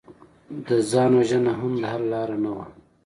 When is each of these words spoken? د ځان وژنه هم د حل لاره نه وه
د 0.67 0.69
ځان 0.91 1.11
وژنه 1.19 1.51
هم 1.59 1.73
د 1.81 1.83
حل 1.91 2.03
لاره 2.13 2.37
نه 2.43 2.51
وه 2.55 2.65